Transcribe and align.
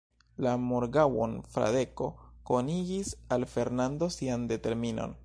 La 0.45 0.53
morgaŭon, 0.61 1.35
Fradeko 1.57 2.09
konigis 2.51 3.15
al 3.37 3.49
Fernando 3.55 4.13
sian 4.19 4.53
determinon. 4.55 5.19